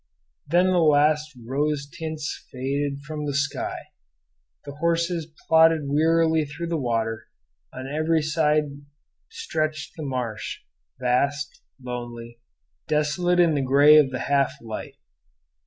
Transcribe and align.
Then 0.47 0.71
the 0.71 0.79
last 0.79 1.31
rose 1.45 1.87
tints 1.87 2.47
faded 2.51 3.01
from 3.03 3.27
the 3.27 3.35
sky; 3.35 3.75
the 4.65 4.77
horses 4.77 5.27
plodded 5.47 5.81
wearily 5.89 6.43
through 6.43 6.69
the 6.69 6.75
water; 6.79 7.27
on 7.71 7.87
every 7.87 8.23
side 8.23 8.81
stretched 9.29 9.95
the 9.95 10.03
marsh, 10.03 10.61
vast, 10.99 11.61
lonely, 11.79 12.39
desolate 12.87 13.39
in 13.39 13.53
the 13.53 13.61
gray 13.61 13.97
of 13.97 14.09
the 14.09 14.21
half 14.21 14.53
light. 14.59 14.95